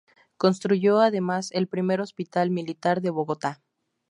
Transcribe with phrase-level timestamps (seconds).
[0.37, 3.61] Construyó además el primer hospital militar de Bogotá.